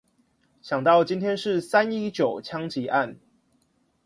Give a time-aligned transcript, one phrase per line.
[0.63, 3.19] 想到今天是三一九槍擊案